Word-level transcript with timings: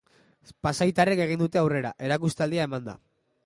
Pasaitarrek 0.67 1.21
egin 1.27 1.43
dute 1.43 1.61
aurrera, 1.63 1.95
erakustaldia 2.09 2.69
emanda. 2.71 3.01